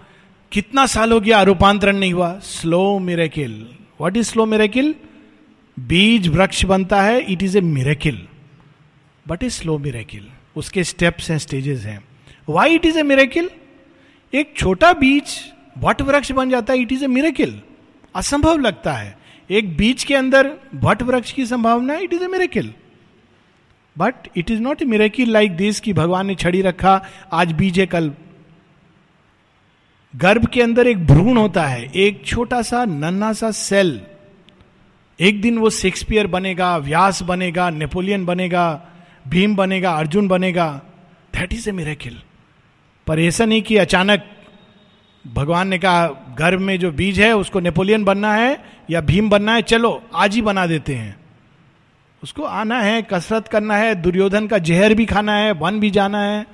[0.51, 2.39] कितना साल हो गया रूपांतरण नहीं हुआ?
[2.39, 3.67] Slow miracle
[4.01, 4.95] what is slow miracle
[5.79, 8.27] बीज वृक्ष बनता है it is a miracle
[9.27, 12.03] but is slow miracle उसके स्टेप्स हैं स्टेजेस हैं।
[12.47, 13.49] Why it is a miracle
[14.33, 15.37] एक छोटा बीज
[15.77, 17.59] वट वृक्ष बन जाता है इट इज़ ए मिरेकिल
[18.15, 19.17] असंभव लगता है।
[19.49, 22.73] एक बीज के अंदर भट वृक्ष की संभावना it is a miracle
[23.95, 27.01] but it is not a miracle like this कि भगवान ने छड़ी रखा,
[27.33, 28.11] आज बीज है, कल।
[30.13, 33.99] गर्भ के अंदर एक भ्रूण होता है, एक छोटा सा, नन्हा सा सेल
[35.19, 38.65] एक दिन वो शेक्सपियर बनेगा, व्यास बनेगा नेपोलियन बनेगा।
[39.27, 40.69] भीम बनेगा, अर्जुन बनेगा
[41.35, 42.21] दैट इज़ ए मिरेकिल
[43.07, 44.25] पर ऐसा नहीं कि अचानक
[45.25, 49.53] भगवान ने कहा, गर्भ में जो बीज है, उसको नेपोलियन बनना है या भीम बनना
[49.53, 51.15] है, चलो, आज ही बना देते हैं।
[52.23, 56.21] उसको आना है, कसरत करना है, दुर्योधन का जहर भी खाना है, वन भी जाना
[56.23, 56.45] है।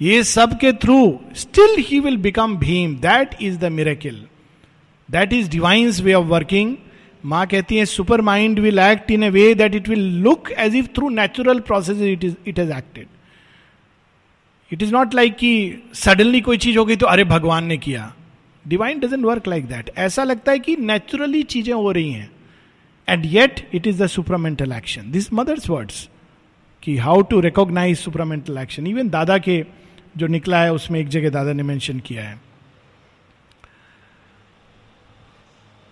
[0.00, 2.94] ये सब के through still he will become Bhim.
[2.96, 4.24] That is the miracle
[5.10, 6.76] that is divine's way of working
[7.24, 7.84] माँ कहती है
[8.20, 12.00] supermind will act in a way that it will look as if through natural process
[12.02, 13.06] it is it is acted
[14.70, 18.14] it is not like कि suddenly कोई चीज़ हो गई तो अरे, भगवान ने किया.
[18.64, 22.30] Divine doesn't work like that ऐसा लगता है कि नेचुरली चीज़ें हो रही हैं
[23.08, 26.08] and yet it is the supermental action this mother's words
[26.82, 29.64] कि how to recognize supermental action even दादा के
[30.16, 32.40] जो निकला है, उसमें एक जगह दादा ने मेंशन किया है।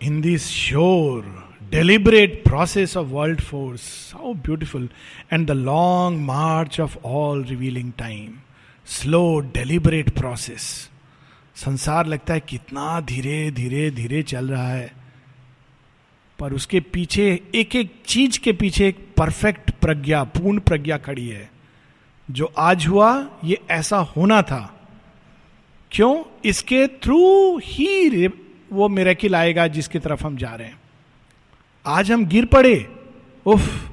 [0.02, 1.24] In this sure
[1.70, 3.82] deliberate process of world force
[4.14, 4.88] how beautiful
[5.32, 8.32] and the long march of all revealing time
[8.88, 9.22] slow
[9.54, 10.64] deliberate process
[11.56, 14.90] संसार लगता है कितना धीरे धीरे धीरे चल रहा है
[16.38, 21.50] पर उसके पीछे एक एक चीज़ के पीछे एक परफेक्ट प्रज्ञा पूर्ण प्रज्ञा खड़ी है
[22.28, 23.10] जो आज हुआ
[23.44, 24.62] ये ऐसा होना था
[25.92, 28.28] क्यों इसके थ्रू ही
[28.72, 30.80] वो मेरेकिल आएगा जिसकी तरफ़ हम जा रहे हैं।
[31.86, 32.74] आज हम गिर पड़े।
[33.46, 33.90] उफ,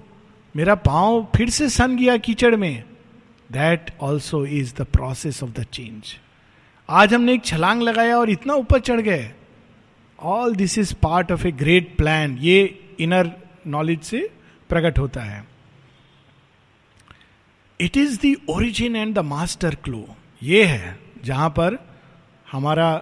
[0.55, 2.83] मेरा पाँव फिर से सन गया कीचड़ में।
[3.51, 6.15] That also is the process of the change
[6.89, 9.31] आज हमने एक छलांग लगाया और इतना ऊपर चढ़ गए।
[10.19, 12.63] All this is part of a great plan ये
[12.99, 13.31] इनर
[13.67, 14.29] नॉलेज से
[14.69, 15.43] प्रकट होता है।
[17.79, 20.05] It is the origin and the master clue
[20.43, 21.77] ये है जहाँ पर
[22.51, 23.01] हमारा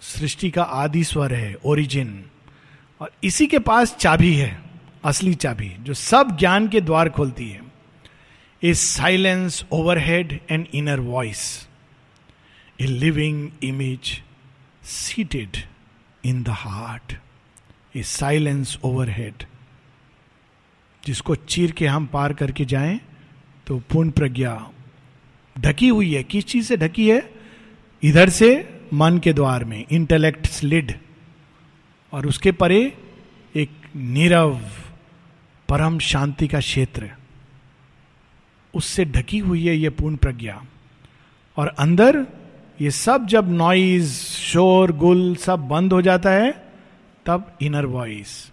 [0.00, 2.24] सृष्टि का आदि स्वर है ओरिजिन
[3.00, 4.58] और इसी के पास चाबी है,
[5.04, 7.60] असली चाबी, जो सब ज्ञान के द्वार खोलती है।
[8.62, 11.68] Is silence overhead and inner voice
[12.80, 14.22] a living image
[14.84, 15.56] seated
[16.24, 17.16] in the heart
[17.96, 19.44] a silence over head
[21.04, 23.00] जिसको चीर के हम पार करके जाएँ
[23.66, 24.70] तो पूर्ण प्रज्ञा
[25.58, 27.30] ढकी हुई है। किस चीज़ से ढकी है?
[28.02, 30.92] इधर से मन के द्वार में इंटेलेक्ट स्लिड
[32.12, 32.96] और उसके परे
[33.54, 34.60] एक नीरव,
[35.68, 37.10] परम शांति का क्षेत्र।
[38.74, 40.62] उससे ढकी हुई है ये पूर्ण प्रज्ञा।
[41.56, 42.26] और अंदर
[42.80, 46.50] ये सब जब नॉइज़ शोर, गुल सब बंद हो जाता है,
[47.26, 48.52] तब inner voice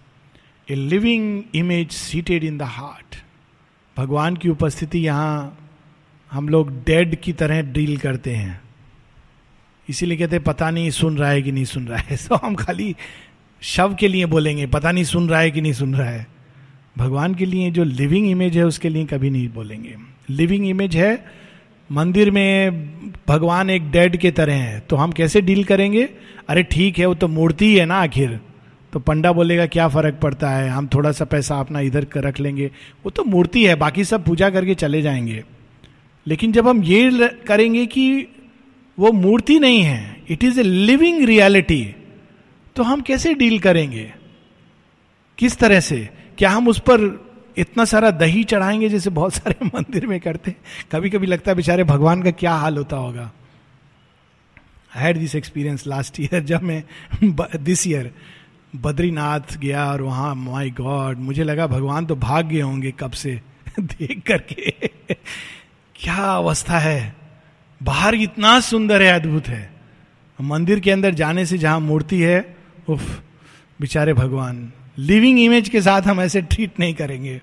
[0.68, 3.16] a living image seated in the heart
[3.96, 5.58] भगवान की उपस्थिति यहाँ
[6.32, 8.60] हम लोग डेड की तरह डील करते हैं।
[9.88, 12.96] इसीलिए कहते पता नहीं सुन रहा है कि नहीं सुन रहा है। तो हम खाली
[13.60, 16.26] शव के लिए बोलेंगे, पता नहीं सुन रहा है कि नहीं सुन रहा है।
[16.98, 19.96] भगवान के लिए जो लिविंग इमेज है, उसके लिए कभी नहीं बोलेंगे।
[20.30, 21.24] लिविंग इमेज है,
[21.92, 22.70] मंदिर में
[23.28, 26.08] भगवान एक डेड के तरह है तो हम कैसे डील करेंगे?
[26.48, 28.40] अरे ठीक है, वो तो मूर्ति ही है ना आखिर।
[28.92, 30.68] तो पंडा बोलेगा, क्या फ़र्क पड़ता है?
[30.68, 32.66] हम थोड़ा सा पैसा अपना इधर कर रख लेंगे।
[33.04, 35.44] वो तो मूर्ति है, बाकी सब पूजा करके चले जाएँगे।
[36.26, 38.26] लेकिन जब हम ये करेंगे कि
[38.98, 40.22] वो मूर्ति नहीं है.
[40.28, 41.94] It is a living reality
[42.76, 44.12] तो हम कैसे डील करेंगे?
[45.38, 46.08] किस तरह से?
[46.38, 47.24] क्या हम उस पर
[47.56, 50.54] इतना सारा दही चढ़ाएँगे जैसे बहुत सारे मंदिर में करते
[50.92, 53.32] कभी कभी लगता है बेचारे भगवान का क्या हाल होता होगा।
[54.96, 56.84] I had this experience last year जब मैं
[57.64, 58.14] दिस ईयर
[58.76, 63.40] बद्रीनाथ गया और वहाँ माय गॉड मुझे लगा भगवान तो भाग गए होंगे कब से?
[63.80, 64.70] देख करके।
[65.96, 67.23] क्या अवस्था है।
[67.84, 69.72] बाहर इतना सुंदर है, अद्भुत है।
[70.38, 72.56] मंदिर के अंदर जाने से जहाँ मूर्ति है,
[72.88, 73.22] उफ,
[73.80, 77.40] बेचारे भगवान। लिविंग इमेज के साथ हम ऐसे ट्रीट नहीं करेंगे।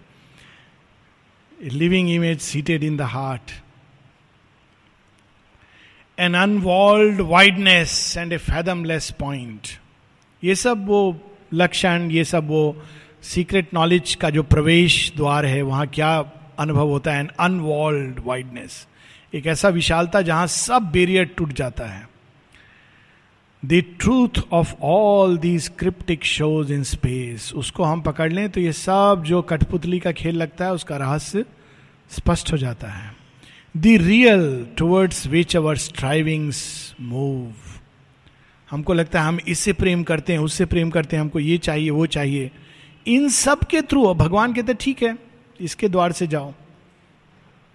[1.61, 3.51] Living image seated in the heart
[6.17, 9.67] an unwalled wideness and a fathomless point
[10.43, 12.83] ये सब वो लक्षण, ये सब वो
[13.23, 16.17] सीक्रेट नॉलेज का जो प्रवेश द्वार है, वहाँ क्या
[16.59, 17.19] अनुभव होता है?
[17.19, 18.87] एन अनवॉल्ड वाइडनेस
[19.33, 22.09] एक ऐसा विशालता जहाँ सब बेरियर टूट जाता है।
[23.63, 28.71] The truth of all these cryptic shows in space उसको हम पकड़ लें तो ये
[28.73, 31.45] सब जो कठपुतली का खेल लगता है, उसका रहस्य
[32.11, 33.11] स्पष्ट हो जाता है।
[33.75, 37.53] The real towards which our strivings move
[38.69, 41.89] हमको लगता है हम इससे प्रेम करते हैं, उससे प्रेम करते हैं, हमको ये चाहिए,
[41.89, 42.51] वो चाहिए।
[43.05, 45.17] इन सब के थ्रू भगवान कहते ठीक है,
[45.59, 46.53] इसके द्वार से जाओ।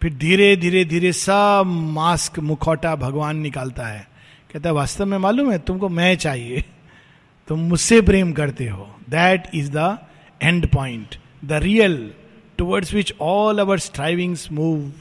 [0.03, 4.09] फिर धीरे धीरे धीरे सब मास्क, मुखौटा भगवान निकालता है।
[4.53, 6.65] कहता है, वास्तव में मालूम है, तुमको मैं चाहिए।
[7.49, 9.99] तुम मुझसे प्रेम करते हो। That is the
[10.43, 12.13] end point the real
[12.59, 14.93] towards which all our strivings move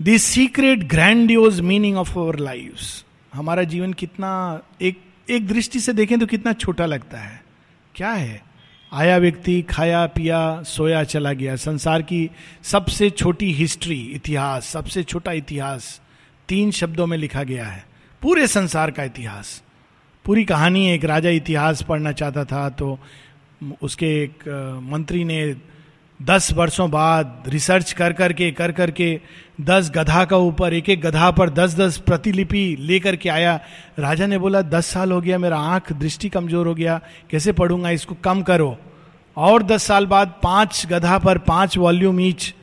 [0.00, 2.78] this secret grandiose meaning of our life
[3.34, 7.42] हमारा जीवन कितना, एक एक दृष्टि से देखें तो कितना छोटा लगता है।
[7.94, 8.51] क्या है?
[8.92, 12.30] आया व्यक्ति, खाया, पिया, सोया, चला गया। संसार की
[12.62, 16.00] सबसे छोटी हिस्ट्री इतिहास, सबसे छोटा इतिहास
[16.48, 17.84] तीन शब्दों में लिखा गया है।
[18.22, 19.62] पूरे संसार का इतिहास।
[20.24, 22.98] पूरी कहानी एक राजा इतिहास पढ़ना चाहता था तो
[23.82, 24.48] उसके एक
[24.82, 25.54] मंत्री ने
[26.20, 29.20] दस वर्षों बाद रिसर्च कर करके कर करके
[29.62, 33.60] दस गधा का ऊपर एक एक गधा पर दस दस प्रतिलिपि लेकर के आया।
[33.98, 37.90] राजा ने बोला, दस साल हो गया, मेरा आँख दृष्टि कमज़ोर हो गया, कैसे पढ़ूँगा
[37.90, 38.14] इसको?
[38.14, 38.76] कम करो।
[39.36, 42.54] और दस साल बाद पाँच गधा पर पाँच वॉल्यूम ईच।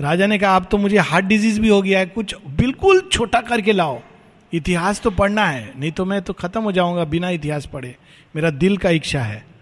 [0.00, 3.40] राजा ने कहा, अब तो मुझे हार्ट डिज़ीज़ भी हो गया है, कुछ बिल्कुल छोटा
[3.40, 4.00] करके लाओ।
[4.52, 7.96] इतिहास तो पढ़ना है, नहीं तो मैं तो खत्म हो जाऊँगा बिना इतिहास पढ़े।
[8.36, 9.53] मेरा दिल का इच्छा है।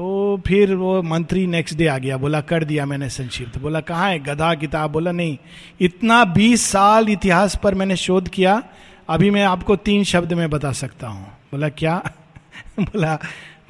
[0.00, 4.10] तो फिर वो मंत्री नेक्स्ट डे आ गया, बोला, कर दिया मैंने संक्षिप्त। बोला, कहाँ
[4.10, 4.18] है?
[4.18, 4.90] गधा किताब?
[4.90, 5.38] बोला, नहीं,
[5.80, 8.62] इतना बीस साल इतिहास पर मैंने शोध किया,
[9.08, 12.02] अभी मैं आपको तीन शब्द में बता सकता हूँ। बोला, क्या?
[12.80, 13.18] बोला,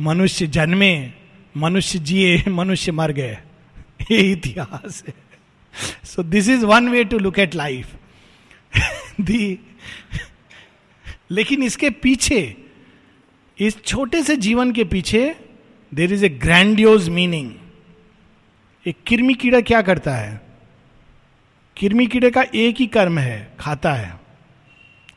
[0.00, 1.10] मनुष्य जन्मे,
[1.56, 3.38] मनुष्य जिए, मनुष्य मर गए।
[4.10, 5.14] ये इतिहास है।
[6.04, 7.88] So this is one way to look at life
[9.20, 9.58] दी
[11.30, 12.56] लेकिन इसके पीछे,
[13.58, 15.49] इस छोटे से जीवन के पीछे
[15.94, 17.52] there is a grandiose meaning
[18.86, 20.40] एक किरमी कीड़ा क्या करता है?
[21.76, 24.20] किरमी कीड़े का एक ही कर्म है, खाता है।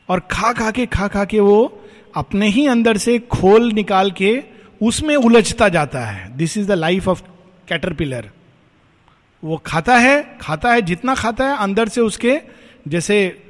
[0.08, 1.82] और खा खा के, खा खा के वो
[2.16, 4.42] अपने ही अंदर से खोल निकाल के
[4.82, 7.22] उसमें उलझता जाता है। This is the life of
[7.68, 8.30] caterpillar
[9.42, 12.40] वो खाता है खाता है, जितना खाता है, अंदर से उसके
[12.88, 13.42] जैसे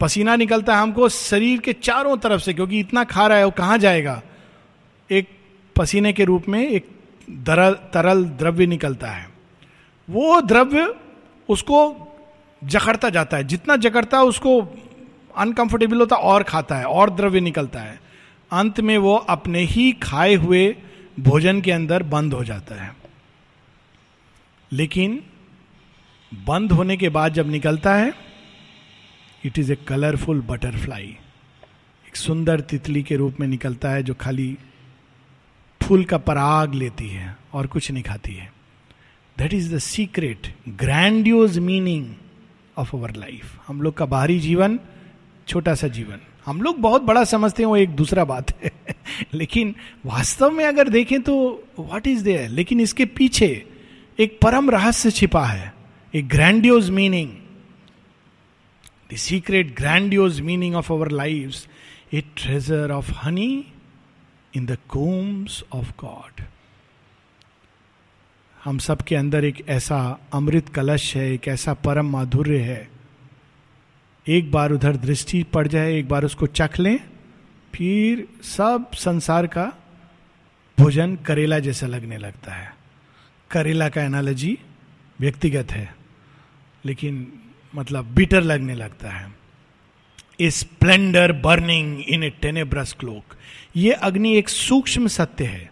[0.00, 3.50] पसीना निकलता है हमको शरीर के चारों तरफ़ से, क्योंकि इतना खा रहा है, वो
[3.50, 4.22] कहाँ जाएगा?
[5.10, 5.28] एक
[5.76, 6.86] पसीने के रूप में एक
[7.30, 9.28] दरल तरल द्रव्य निकलता है।
[10.10, 10.94] वो द्रव्य
[11.48, 11.78] उसको
[12.64, 14.60] जकड़ता जाता है। जितना जकड़ता है उसको
[15.36, 18.00] अनकंफर्टेबल होता और खाता है, और द्रव्य निकलता है।
[18.52, 20.76] अंत में वो अपने ही खाए हुए
[21.20, 22.96] भोजन के अंदर बंद हो जाता है।
[24.72, 25.22] लेकिन
[26.34, 28.14] बंद होने के बाद जब निकलता है
[29.44, 31.16] it is a colourful butterfly
[32.08, 34.58] एक सुंदर तितली के रूप में निकलता है जो खाली
[35.86, 38.52] फूल का पराग लेती है और कुछ नहीं खाती है।
[39.38, 42.14] That is the secret grandiose meaning
[42.78, 44.80] of our life हम लोग का बाहरी जीवन,
[45.48, 48.70] छोटा सा जीवन। हम लोग बहुत बड़ा समझते हैं, वो एक दूसरा बात है।
[49.34, 49.74] लेकिन
[50.06, 53.66] वास्तव में अगर देखें तो व्हाट इज़ देयर लेकिन इसके पीछे
[54.18, 55.74] एक परम रहस्य छिपा है।
[56.14, 57.30] एक grandiose meaning
[59.12, 61.54] the secret grandiose meaning of our life
[62.14, 63.64] a treasure of honey
[64.56, 66.42] in the combs of God.
[68.58, 69.98] हम सब के अंदर एक ऐसा
[70.32, 72.88] अमृत कलश है, एक ऐसा परम माधुर्य है।
[74.26, 76.98] एक बार उधर दृष्टि पड़ जाए, एक बार उसको चख लें,
[77.74, 79.66] फिर सब संसार का
[80.78, 82.74] भोजन करेला जैसा लगने लगता है।
[83.50, 84.58] करेला का एनालॉजी
[85.20, 85.94] व्यक्तिगत है,
[86.84, 87.32] लेकिन
[87.74, 89.34] मतलब बिटर लगने लगता है।
[90.40, 93.35] A splendour burning in a tenebrous cloak
[93.76, 95.70] ये अग्नि एक सूक्ष्म सत्य है।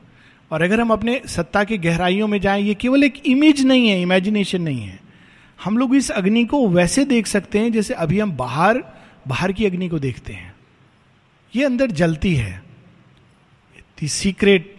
[0.50, 4.02] और अगर हम अपने सत्ता की गहराइयों में जाएँ, ये केवल एक इमेज नहीं है
[4.02, 5.00] इमेजिनेशन नहीं है।
[5.64, 8.84] हम लोग इस अग्नि को वैसे देख सकते हैं, जैसे अभी हम बाहर
[9.28, 10.54] बाहर की अग्नि को देखते हैं।
[11.56, 12.62] ये अंदर जलती है।
[14.02, 14.76] The secret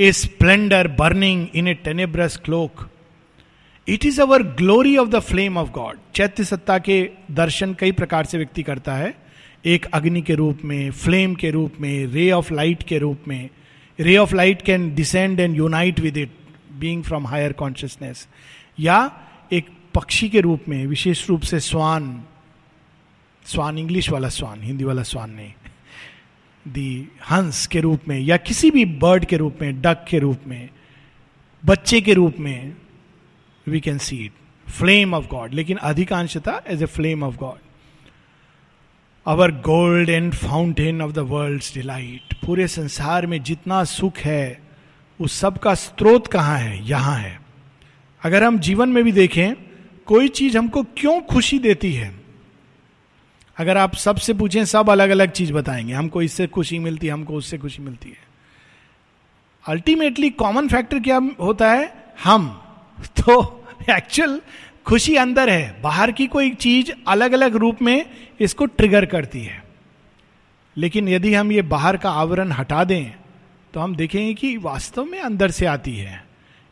[0.00, 2.90] a splendour burning in a tenebrous cloak
[3.88, 8.24] it is our glory of the flame of God चैत्य सत्ता के दर्शन कई प्रकार
[8.24, 9.19] से व्यक्ति करता है।
[9.66, 13.48] एक अग्नि के रूप में फ्लेम के रूप में रे ऑफ़ लाइट के रूप में।
[13.98, 16.30] Ray of light can descend and unite with it
[16.78, 18.28] being from higher consciousness
[18.80, 18.98] या
[19.52, 22.24] एक पक्षी के रूप में, विशेष रूप से स्वान।
[23.46, 25.52] स्वान इंग्लिश वाला स्वान, हिंदी वाला स्वान नहीं।
[26.68, 30.40] दी हंस के रूप में, या किसी भी बर्ड के रूप में डक के रूप
[30.46, 30.68] में,
[31.64, 32.76] बच्चे के रूप में
[33.66, 34.32] we can see it
[34.70, 37.58] flame of God लेकिन अधिकांशता as a flame of God
[39.30, 44.60] our gold and fountain of the world delight पूरे संसार में जितना सुख है,
[45.20, 46.88] उस सब का स्रोत कहाँ है?
[46.88, 47.40] यहाँ है।
[48.22, 49.54] अगर हम जीवन में भी देखें,
[50.06, 52.20] कोई चीज़ हमको क्यों खुशी देती है?
[53.58, 57.34] अगर आप सबसे पूछें, सब अलग अलग चीज़ बताएँगे। हमको इससे खुशी मिलती है, हमको
[57.34, 58.18] उससे खुशी मिलती है।
[59.68, 62.04] अल्टीमेटली कॉमन फैक्टर क्या होता है?
[62.24, 62.62] हम।
[63.00, 64.40] तो एक्चुअल
[64.90, 68.06] खुशी अंदर है, बाहर की कोई चीज़ अलग अलग रूप में
[68.40, 69.62] इसको ट्रिगर करती है।
[70.76, 73.12] लेकिन यदि हम ये बाहर का आवरण हटा दें
[73.74, 76.24] तो हम देखेंगे कि वास्तव में अंदर से आती है।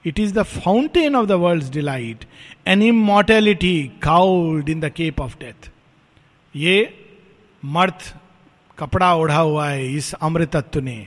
[0.05, 2.25] It is the fountain of the world delight
[2.69, 5.71] an immortality cowled in the cape of death
[6.55, 7.05] ये
[7.63, 8.15] मर्थ
[8.79, 11.07] कपड़ा ओढ़ा हुआ है, इस अमृतत्व ने।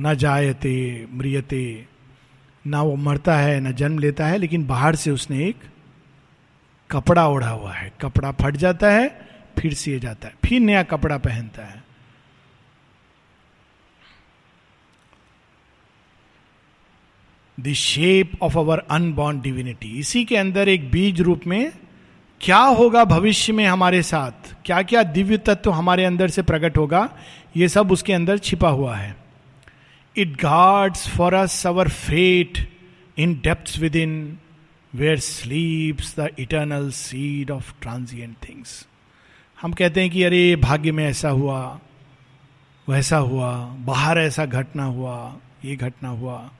[0.00, 1.84] न जायते, मृियते,
[2.64, 5.56] ना वो मरता है, ना जन्म लेता है, लेकिन बाहर से उसने एक
[6.94, 9.28] कपड़ा ओढ़ा हुआ है। कपड़ा फट जाता है,
[9.58, 11.84] फिर सिए जाता है। फिर नया कपड़ा पहनता है।
[17.60, 21.72] The shape of our unborn divinity इसी के अंदर एक बीज रूप में
[22.40, 24.56] क्या होगा भविष्य में हमारे साथ?
[24.64, 27.16] क्या क्या दिव्य तत्व हमारे अंदर से प्रकट होगा?
[27.56, 29.16] ये सब उसके अंदर छिपा हुआ है।
[30.16, 32.72] It guards for us our fate
[33.18, 34.38] in depth within
[34.94, 38.86] where sleeps the eternal seed of transient things
[39.62, 41.80] हम कहते हैं कि अरे, भाग्य में ऐसा हुआ,
[42.88, 46.50] वैसा हुआ, बाहर ऐसा घटना हुआ, ये घटना हुआ,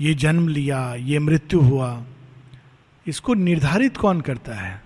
[0.00, 2.04] ये जन्म लिया, ये मृत्यु हुआ,
[3.06, 4.82] इसको निर्धारित कौन करता है?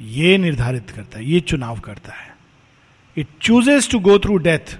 [0.00, 2.36] ये निर्धारित करता है, ये चुनाव करता है।
[3.16, 4.78] It chooses to go through death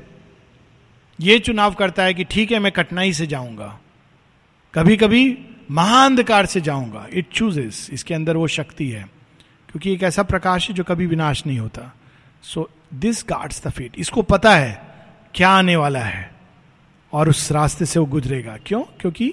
[1.21, 3.81] ये चुनाव करता है कि ठीक है, मैं कठिनाई से जाऊँगा।
[4.75, 5.39] कभी कभी
[5.71, 9.03] महाअंधकार से जाऊँगा। इट चूजेस इसके अंदर वो शक्ति है।
[9.69, 11.93] क्योंकि एक ऐसा प्रकाश है जो कभी विनाश नहीं होता।
[12.43, 14.81] So this guards the fate इसको पता है
[15.35, 16.31] क्या आने वाला है।
[17.13, 18.83] और उस रास्ते से वो गुजरेगा। क्यों?
[19.01, 19.33] क्योंकि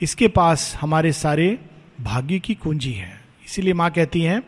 [0.00, 1.58] इसके पास हमारे सारे
[2.00, 4.42] भाग्य की कुंजी है। इसीलिए माँ कहती हैं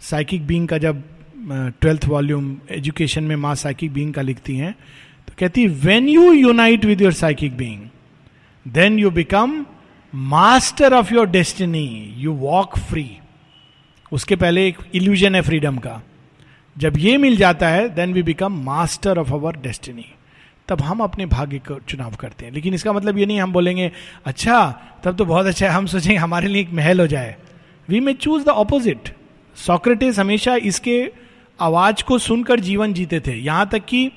[0.00, 1.02] साइकिक बींग का जब
[1.80, 4.72] ट्वेल्थ वॉल्यूम एजुकेशन में माँ साइकिक बींग का लिखती हैं
[5.28, 7.82] तो कहती है when you unite with your psychic being
[8.68, 9.64] then you become
[10.12, 13.10] master of your destiny you walk free
[14.12, 16.00] उसके पहले एक इल्यूजन है फ्रीडम का।
[16.76, 20.06] जब ये मिल जाता है then we become master of our destiny
[20.68, 23.90] तब हम अपने भाग्य का चुनाव करते हैं। लेकिन इसका मतलब ये नहीं, हम बोलेंगे
[24.24, 27.36] अच्छा तब तो बहुत अच्छा है, हम सोचेंगे हमारे लिए एक महल हो जाए।
[27.88, 29.14] We may choose the opposite
[29.56, 31.12] Socrates हमेशा इसके
[31.60, 34.10] आवाज़ को सुनकर जीवन जीते थे। यहाँ तक कि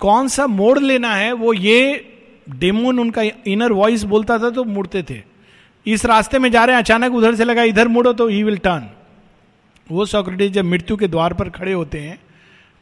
[0.00, 2.04] कौन सा मोड़ लेना है, वो ये
[2.50, 5.27] डेमोन उनका इनर वॉइस बोलता था तो मुड़ते थे।
[5.88, 8.56] इस रास्ते में जा रहे हैं, अचानक उधर से लगा, इधर मुड़ो तो ही विल
[8.58, 8.88] टर्न
[9.86, 12.18] वो सॉक्रेटिस जब मृत्यु के द्वार पर खड़े होते हैं,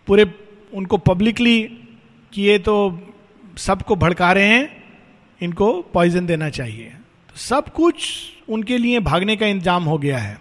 [0.08, 0.24] पूरे
[0.72, 1.60] उनको पब्लिकली
[2.32, 2.74] किए तो
[3.58, 4.68] सबको भड़का रहे हैं,
[5.40, 6.88] इनको पॉइजन देना चाहिए।
[7.28, 8.08] तो सब कुछ
[8.48, 10.38] उनके लिए भागने का इंतज़ाम हो गया है।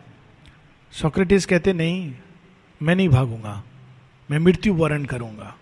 [0.93, 2.13] सोक्रेटिस कहते, नहीं,
[2.81, 3.61] मैं नहीं भागूँगा,
[4.29, 5.55] मैं मृत्यु वर्ण करूँगा.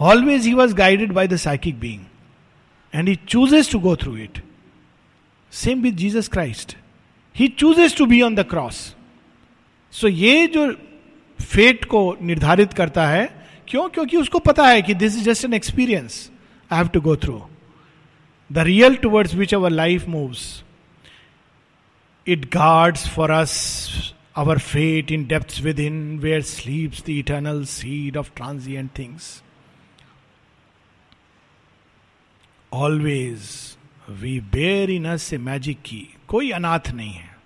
[0.00, 2.00] Always he was guided by the psychic being
[2.92, 4.42] and he chooses to go through it
[5.52, 6.76] same with Jesus Christ
[7.36, 8.94] he chooses to be on the cross
[9.92, 10.72] so ये जो
[11.42, 13.88] फेट को निर्धारित करता है, क्यों?
[13.88, 16.30] क्योंकि उसको पता है कि this is just an experience
[16.72, 17.48] I have to go through
[18.52, 20.64] the real towards which our life moves
[22.28, 28.30] it guards for us our fate in depth within where sleeps the eternal seed of
[28.36, 29.42] transient things
[32.72, 33.69] always
[34.10, 37.36] we bear in us magic key कोई अनाथ नहीं है।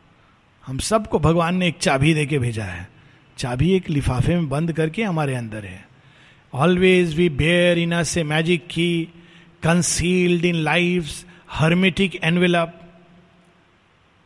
[0.66, 2.88] हम सबको भगवान ने एक चाबी दे के भेजा है।
[3.38, 5.88] चाबी एक लिफाफे में बंद करके हमारे अंदर है।
[6.54, 9.08] Always we bear in us a magic key
[9.62, 12.80] concealed in life hermetic envelope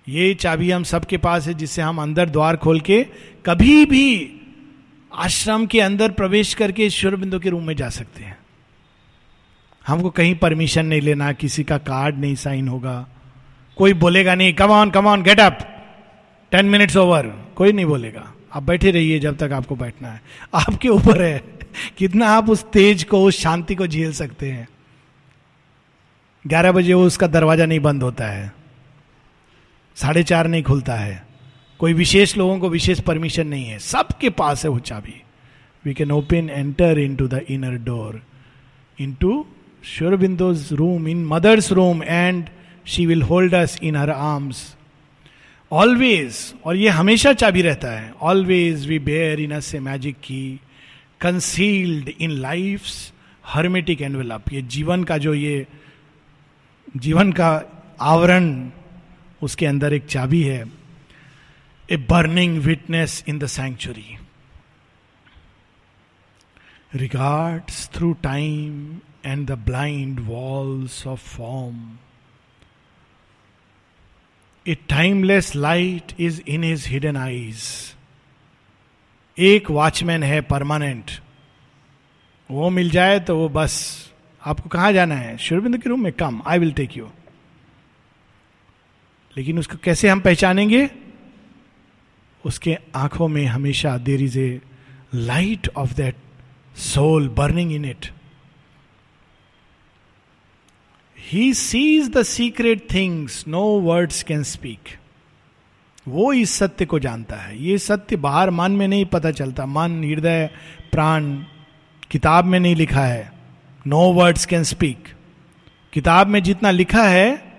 [0.09, 3.07] ये चाबी हम सबके पास है जिससे हम अंदर द्वार खोल के
[3.47, 4.41] कभी भी
[5.15, 8.38] आश्रम के अंदर प्रवेश करके ईश्वर बिंदु के रूम में जा सकते हैं।
[9.89, 13.09] हमको कहीं परमिशन नहीं लेना, किसी का कार्ड नहीं साइन होगा।
[13.77, 15.59] कोई बोलेगा नहीं come on come on get up
[16.53, 20.21] ten minutes over कोई नहीं बोलेगा। आप बैठे रहिए जब तक आपको बैठना है।
[20.55, 21.39] आपके ऊपर है।
[21.99, 24.69] कितना आप उस तेज को, उस शांति को झेल सकते हैं।
[26.45, 28.53] ग्यारह बजे वो उसका दरवाज़ा नहीं बंद होता है।
[29.97, 31.27] साढ़े चार नहीं खुलता है।
[31.79, 35.23] कोई विशेष लोगों को विशेष परमिशन नहीं है। सबके पास है वो चाबी।
[35.85, 38.23] We can open enter into the inner door
[38.99, 39.47] in to
[39.85, 42.49] Sri Aurobindo's room in mother's room and
[42.87, 44.77] she will hold us in her arms
[45.73, 50.61] always और ये हमेशा चाबी रहता है। Always we bear in us a magic key
[51.21, 52.83] concealed in life
[53.45, 55.67] hermetic envelope ये जीवन का जो ये,
[56.97, 57.51] जीवन का
[58.01, 58.71] आवरण,
[59.43, 60.65] उसके अंदर एक चाबी है।
[61.89, 64.17] A burning witness in the sanctuary
[66.95, 71.99] regards through time and the blind walls of form
[74.69, 77.63] a timeless light is in his hidden eyes
[79.39, 81.11] एक वॉचमैन है परमानेंट
[82.51, 84.05] वो मिल जाए तो वो बस।
[84.47, 85.39] आपको कहा जाना है?
[85.39, 86.13] शुरबिंद के रूम में?
[86.13, 87.11] Come I will take you
[89.37, 90.91] लेकिन उसको कैसे हम पहचानेंगे?
[92.45, 94.61] उसके आँखों में हमेशा देर is A
[95.15, 96.17] light of that
[96.77, 98.13] soul burning in it
[101.33, 104.79] he sees the secret things no words can speak
[106.09, 110.05] वो इस सत्य को जानता है। ये सत्य बाहर मन में नहीं पता चलता। मन,
[110.05, 110.51] हृदय,
[110.93, 111.37] प्राण,
[112.11, 113.33] किताब में नहीं लिखा है।
[113.87, 115.09] नो वर्ड्स कैन स्पीक
[115.93, 117.53] किताब में जितना लिखा है,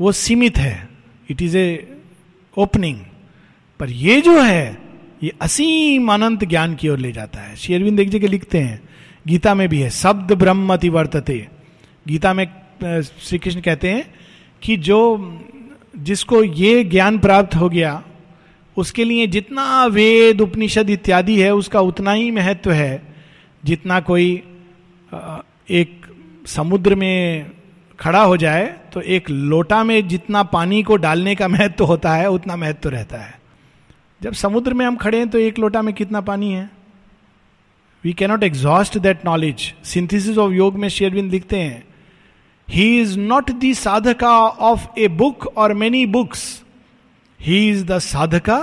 [0.00, 0.88] वो सीमित है।
[1.30, 1.96] इट इज़ ए
[2.56, 3.00] ओपनिंग
[3.80, 4.78] पर ये जो है,
[5.22, 8.88] ये असीम अनंत ज्ञान की ओर ले जाता है। शेरविंद एक जगह लिखते हैं,
[9.26, 11.48] गीता में भी है, शब्द ब्रह्म अति वर्तते
[12.06, 12.46] गीता में
[13.02, 14.04] श्री कृष्ण कहते हैं
[14.62, 14.98] कि जो,
[15.98, 18.02] जिसको ये ज्ञान प्राप्त हो गया,
[18.76, 23.02] उसके लिए जितना वेद, उपनिषद इत्यादि है, उसका उतना ही महत्व है।
[23.64, 24.30] जितना कोई
[25.70, 26.06] एक
[26.46, 27.50] समुद्र में
[28.00, 32.14] खड़ा हो जाए तो एक लोटा में जितना पानी को डालने का महत्व तो होता
[32.14, 33.40] है, उतना महत्व तो रहता है।
[34.20, 36.70] जब समुद्र में हम खड़े हैं तो एक लोटा में कितना पानी है?
[38.04, 41.84] We cannot exhaust that knowledge synthesis of योग में शेयरविंद लिखते हैं
[42.72, 46.62] he is not the sadhaka of a book और many books
[47.40, 48.58] he is the sadhaka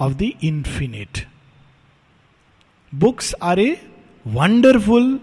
[0.00, 1.26] of the infinite
[2.92, 3.76] books R a
[4.26, 5.18] wonderful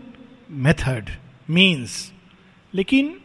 [0.51, 1.09] method
[1.49, 2.11] means
[2.73, 3.15] लेकिन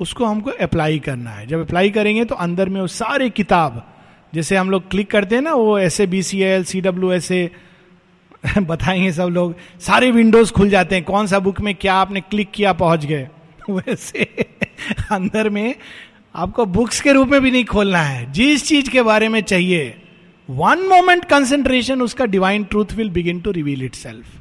[0.00, 3.94] उसको हमको अप्लाई करना है। जब अप्लाई करेंगे तो अंदर में वो सारे किताब,
[4.34, 7.50] जैसे हम लोग क्लिक करते हैं ना, वो ऐसे B C L C W ऐसे
[8.58, 12.50] बताएँगे सब लोग। सारे विंडोज़ खुल जाते हैं। कौन सा बुक में क्या आपने क्लिक
[12.50, 13.28] किया, पहुँच गए।
[13.70, 14.24] वैसे
[15.12, 15.74] अंदर में
[16.34, 19.96] आपको बुक्स के रूप में भी नहीं खोलना है। जिस चीज़ के बारे में चाहिए
[20.48, 24.38] वन मोमेंट कंसेंट्रेशन उसका divine truth will begin to reveal itself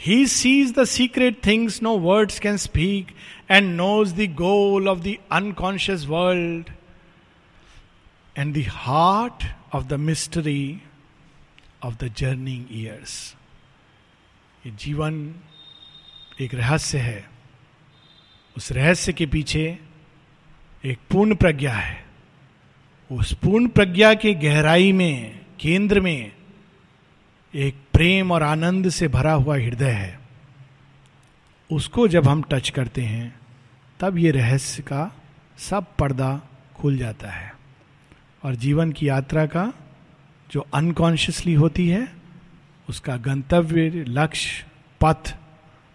[0.00, 3.14] he sees the secret things no words can speak
[3.50, 6.70] and knows the goal of the unconscious world
[8.36, 10.80] and the heart of the mystery
[11.84, 13.34] of the journeying years
[14.66, 15.14] ये जीवन
[16.40, 17.24] एक रहस्य है।
[18.56, 19.78] उस रहस्य के पीछे
[20.84, 22.06] एक पूर्ण प्रज्ञा है।
[23.12, 26.32] उस पूर्ण प्रज्ञा के गहराई में, केंद्र में
[27.54, 30.20] एक प्रेम और आनंद से भरा हुआ हृदय है।
[31.72, 33.40] उसको जब हम टच करते हैं,
[34.00, 35.16] तब ये रहस्य का
[35.58, 36.42] सब पर्दा
[36.76, 37.54] खुल जाता है
[38.44, 39.72] और जीवन की यात्रा का
[40.50, 42.08] जो अनकॉन्शियसली होती है,
[42.88, 44.66] उसका गंतव्य, लक्ष्य,
[45.00, 45.36] पथ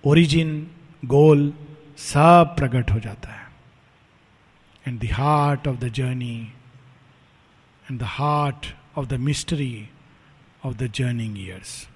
[0.05, 0.71] ओरिजिन
[1.05, 1.53] गोल
[1.97, 3.47] सब प्रकट हो जाता है।
[4.87, 6.37] And the heart of the journey
[7.85, 8.67] and the heart
[8.97, 9.89] of the mystery
[10.65, 11.87] of the journeying years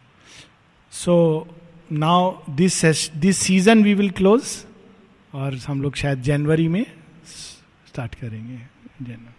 [0.93, 1.15] so
[1.91, 2.83] now this
[3.15, 4.65] this season we will close
[5.33, 6.85] और हम लोग शायद जनवरी में
[7.87, 8.57] स्टार्ट करेंगे।
[9.01, 9.34] जनवरी।